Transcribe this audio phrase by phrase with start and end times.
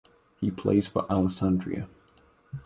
[0.39, 1.87] He plays for Alessandria.